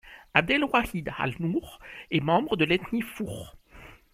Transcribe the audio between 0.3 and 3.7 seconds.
Abdelwahid al-Nour est membre de l'ethnie Four.